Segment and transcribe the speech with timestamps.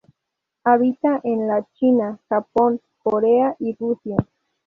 [0.63, 4.15] Habita en la China, Japón, Corea y Rusia.